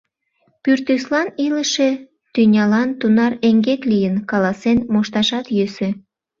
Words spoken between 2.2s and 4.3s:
тӱнялан тунар эҥгек лийын—